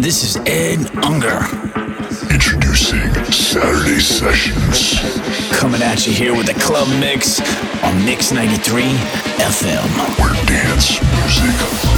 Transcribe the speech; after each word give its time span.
This 0.00 0.22
is 0.22 0.36
Ed 0.46 0.90
Unger. 1.04 1.40
Introducing 2.32 3.12
Saturday 3.32 3.98
Sessions. 3.98 5.00
Coming 5.52 5.82
at 5.82 6.06
you 6.06 6.12
here 6.12 6.34
with 6.36 6.48
a 6.48 6.58
club 6.60 6.88
mix 7.00 7.40
on 7.82 8.04
Mix 8.04 8.30
93 8.30 8.82
FM. 9.42 9.84
Where 10.18 10.34
dance 10.46 11.02
music 11.02 11.97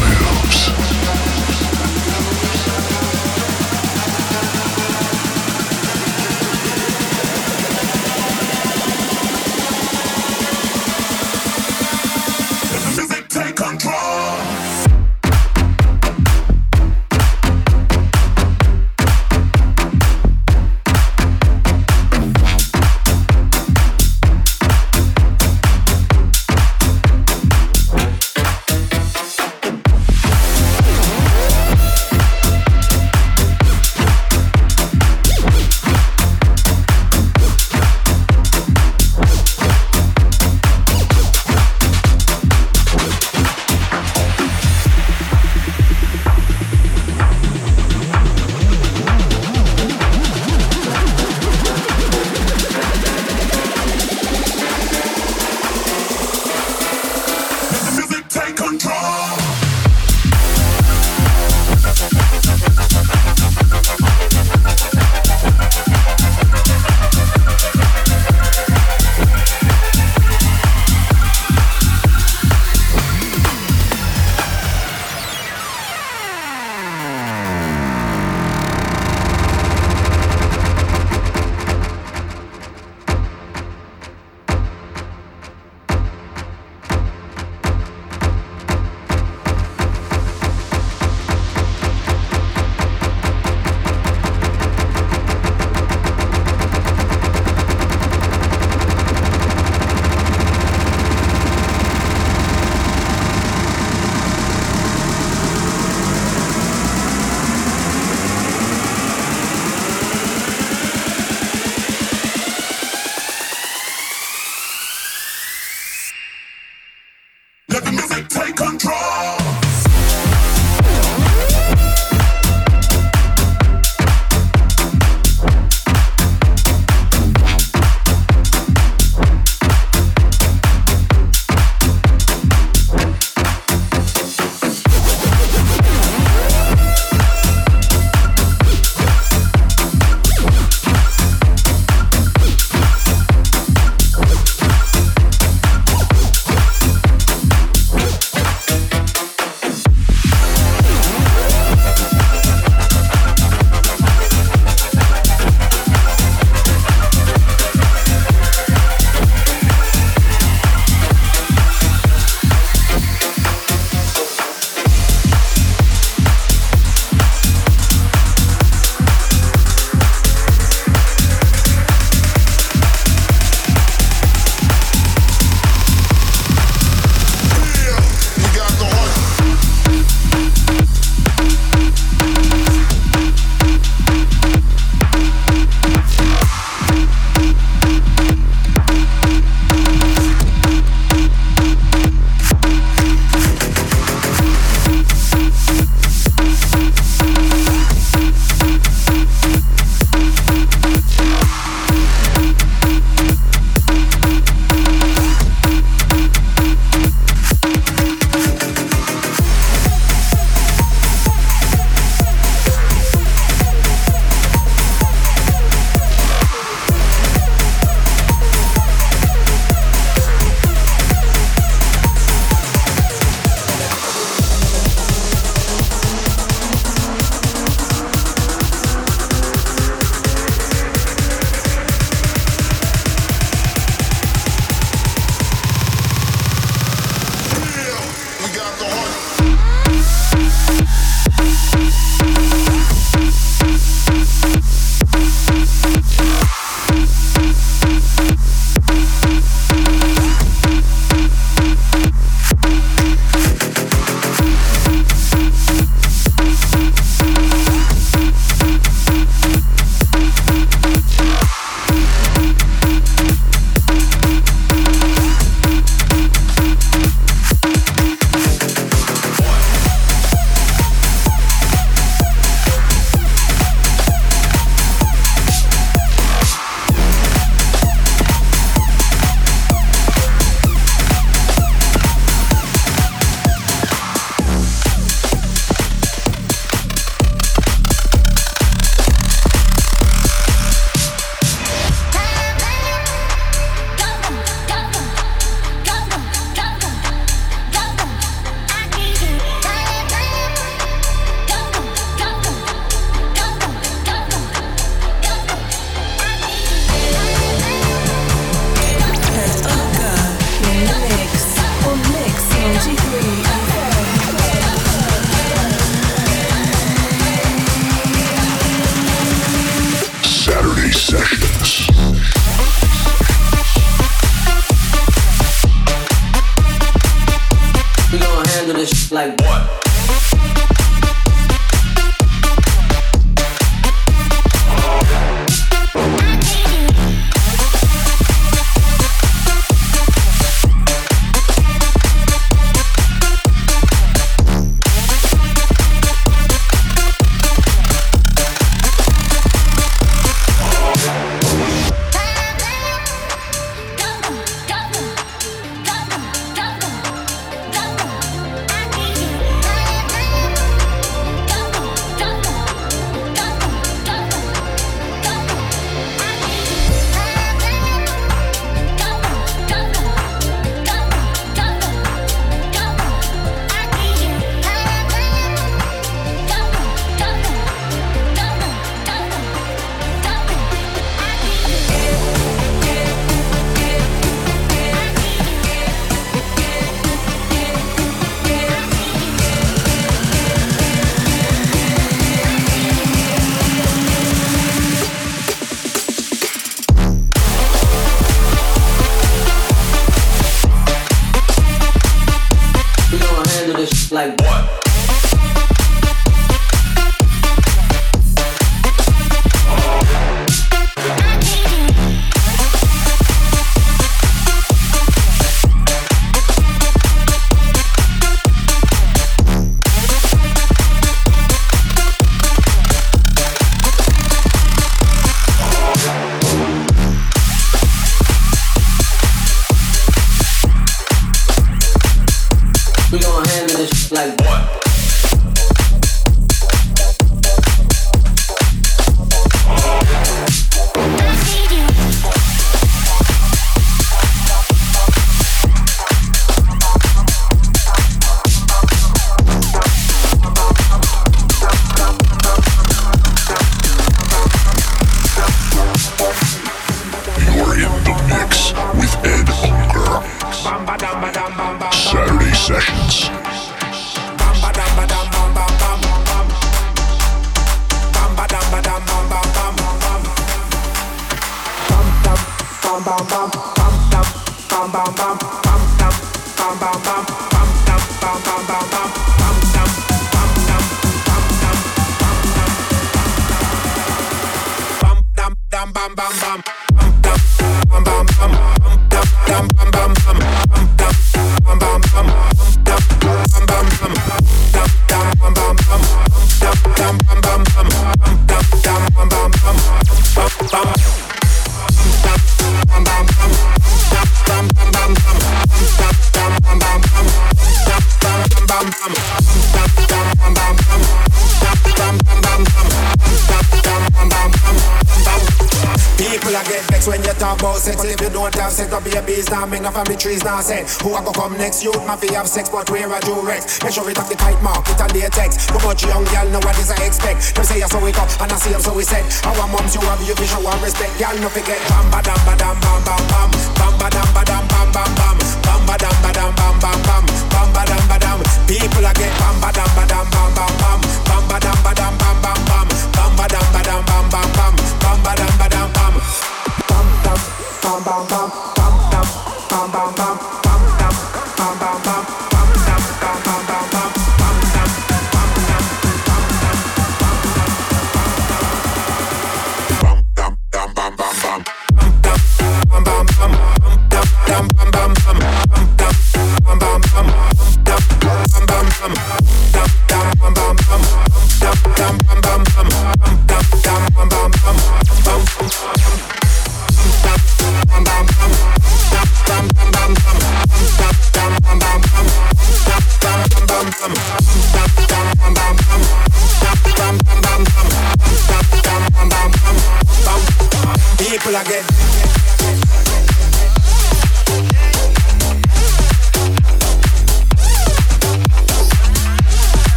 trees 520.20 520.44
now 520.44 520.60
say 520.60 520.84
Who 521.02 521.16
a 521.16 521.20
go 521.24 521.32
come 521.32 521.56
next? 521.56 521.82
Youth 521.82 522.04
mafia 522.06 522.38
have 522.38 522.48
sex 522.48 522.68
but 522.68 522.88
where 522.90 523.08
a 523.08 523.18
Durex 523.24 523.82
Make 523.82 523.92
sure 523.92 524.08
it 524.10 524.16
have 524.16 524.28
the 524.28 524.36
tight 524.36 524.60
mark, 524.62 524.84
it 524.88 525.00
and 525.00 525.12
latex 525.16 525.66
Too 525.66 525.80
much 525.80 526.04
young 526.04 526.24
girl 526.28 526.46
know 526.52 526.60
what 526.60 526.76
is 526.78 526.92
I 526.92 527.00
expect? 527.04 527.56
Them 527.56 527.64
say 527.64 527.82
I 527.82 527.88
saw 527.88 528.04
it 528.04 528.18
up 528.20 528.28
and 528.40 528.52
I 528.52 528.56
see 528.56 528.70
them 528.70 528.80
so 528.80 528.92
we 528.94 529.02
said. 529.02 529.24
Our 529.44 529.66
moms 529.68 529.94
you 529.94 530.02
have 530.04 530.20
you 530.20 530.34
show 530.46 530.60
and 530.60 530.82
respect. 530.82 531.18
Girl 531.18 531.36
no 531.40 531.48
forget. 531.48 531.80
Bam 531.88 532.06
ba 532.12 532.20
dam 532.22 532.38
ba 532.44 532.54
dam 532.56 532.76
bam 532.80 533.00
bam 533.04 533.22
bam. 533.32 533.50
Bam 533.80 533.94
ba 533.98 534.08
dam 534.12 534.28
ba 534.34 534.42
dam 534.44 534.64
bam 534.68 534.88
bam 534.92 535.10
bam. 535.16 535.36
Bam 535.64 535.80
ba 535.88 535.96
dam 535.96 536.16
ba 536.22 536.30
dam 536.32 536.50
bam 536.54 536.76
bam 536.80 536.98
bam. 537.08 537.24
Bam 537.52 537.68
ba 537.72 537.82
dam 537.88 538.02
ba 538.08 538.16
dam. 538.20 538.38
People 538.68 539.06
a 539.06 539.12
get 539.14 539.32
bam 539.40 539.56
ba 539.60 539.70
dam 539.72 539.88
ba 539.96 540.04
dam 540.06 540.26
bam 540.30 540.48
bam 540.54 540.72
bam 540.80 541.29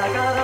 la 0.00 0.12
cara. 0.12 0.39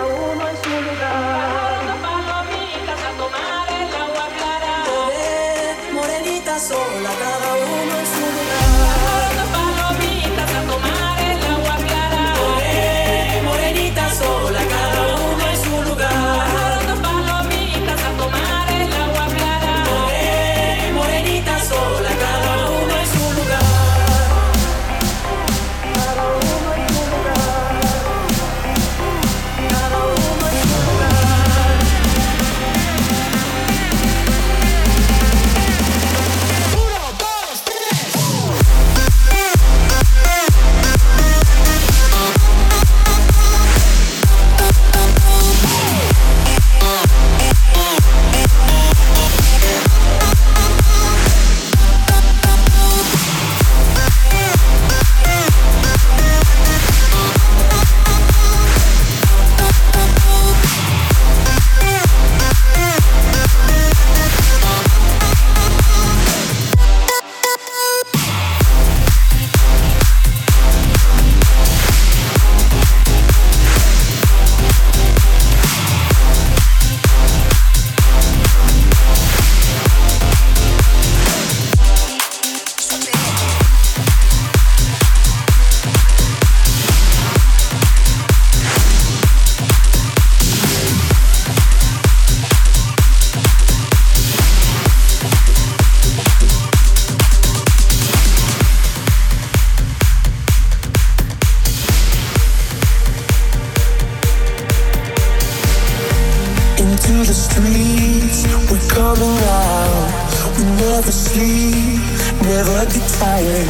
to 106.97 107.13
the 107.25 107.35
streets, 107.35 108.47
we're 108.71 108.89
coming 108.89 109.39
out. 109.45 110.09
We 110.57 110.65
never 110.81 111.13
sleep, 111.13 112.01
never 112.43 112.85
get 112.87 113.07
tired. 113.21 113.69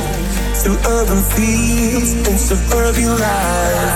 Through 0.62 0.78
urban 0.86 1.22
fields 1.34 2.12
and 2.12 2.38
suburban 2.38 3.10
life. 3.18 3.94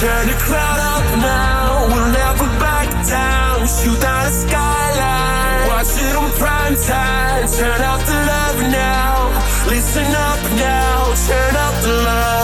Turn 0.00 0.26
the 0.26 0.36
crowd 0.46 0.80
up 0.94 1.06
now, 1.18 1.86
we'll 1.88 2.10
never 2.10 2.48
back 2.58 2.88
down. 3.06 3.66
Shoot 3.66 4.02
out 4.02 4.26
a 4.26 4.30
skyline, 4.30 5.68
watch 5.68 5.94
it 5.98 6.14
on 6.16 6.30
prime 6.42 6.76
time. 6.76 7.46
Turn 7.58 7.80
up 7.82 8.00
the 8.06 8.18
love 8.32 8.58
now, 8.70 9.30
listen 9.68 10.10
up 10.28 10.42
now, 10.58 11.14
turn 11.26 11.54
up 11.56 11.74
the 11.82 11.92
love. 12.02 12.41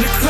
the 0.00 0.06
crowd. 0.06 0.29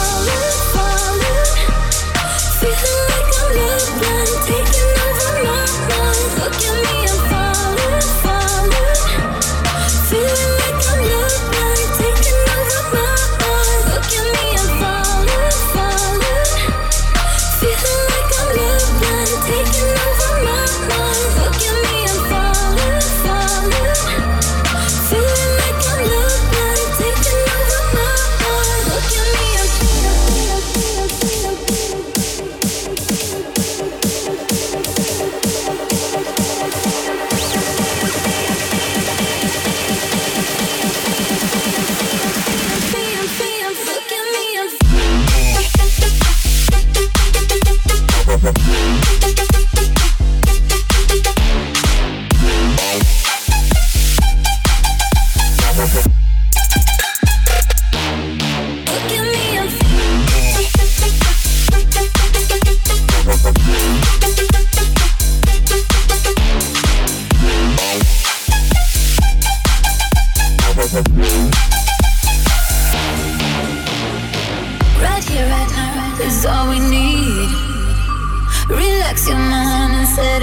Feeling 2.61 2.75
like 3.09 3.33
I'm 3.41 3.57
love 3.57 3.89
blind, 4.01 4.37
taking 4.45 4.93
over 5.05 5.33
my 5.45 5.65
mind. 5.89 6.29
Look 6.37 6.61
at 6.61 6.77
me, 6.85 7.00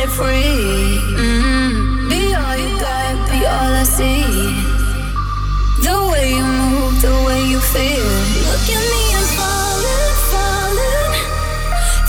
free. 0.09 1.01
Mm. 1.17 2.09
Be 2.11 2.35
all 2.35 2.57
you 2.57 2.79
got, 2.81 3.15
be 3.31 3.39
all 3.47 3.73
I 3.83 3.85
see. 3.85 4.25
The 5.85 5.97
way 6.11 6.31
you 6.39 6.45
move, 6.45 7.01
the 7.03 7.15
way 7.27 7.41
you 7.53 7.61
feel. 7.61 8.11
Look 8.49 8.67
at 8.77 8.83
me, 8.93 9.03
I'm 9.19 9.29
falling, 9.39 10.15
falling. 10.33 11.15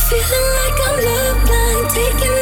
Feeling 0.08 0.48
like 0.60 0.78
I'm 0.88 0.98
love 1.08 1.40
blind, 1.48 1.90
taking 1.98 2.39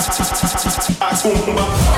Acumba. 0.00 1.89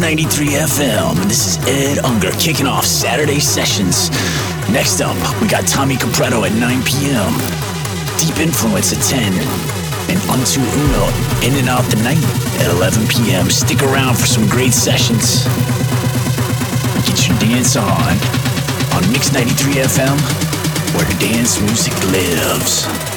93 0.00 0.46
FM. 0.46 1.14
This 1.28 1.46
is 1.46 1.68
Ed 1.68 1.98
Unger 2.04 2.30
kicking 2.38 2.66
off 2.66 2.86
Saturday 2.86 3.38
sessions. 3.38 4.08
Next 4.72 5.02
up, 5.02 5.14
we 5.42 5.46
got 5.46 5.68
Tommy 5.68 5.96
Capretto 5.96 6.46
at 6.48 6.56
9 6.56 6.82
p.m. 6.84 7.28
Deep 8.16 8.40
Influence 8.40 8.96
at 8.96 9.02
10. 9.04 9.32
And 10.08 10.18
Unto 10.30 10.60
Uno 10.60 11.04
in 11.44 11.52
and 11.60 11.68
out 11.68 11.84
the 11.90 12.00
night 12.02 12.22
at 12.64 12.70
11 12.70 13.08
p.m. 13.08 13.50
Stick 13.50 13.82
around 13.82 14.16
for 14.16 14.26
some 14.26 14.48
great 14.48 14.72
sessions. 14.72 15.44
Get 17.04 17.28
your 17.28 17.36
dance 17.38 17.76
on 17.76 18.16
on 18.96 19.12
Mix 19.12 19.32
93 19.32 19.84
FM, 19.84 20.16
where 20.96 21.06
dance 21.20 21.60
music 21.60 21.92
lives. 22.10 23.09